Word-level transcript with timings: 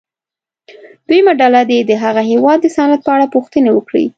دویمه 1.07 1.33
ډله 1.41 1.61
دې 1.69 1.79
د 1.83 1.91
هغه 2.03 2.21
هېواد 2.31 2.57
د 2.61 2.67
صنعت 2.75 3.01
په 3.03 3.11
اړه 3.15 3.31
پوښتنې 3.35 3.69
وکړي. 3.73 4.05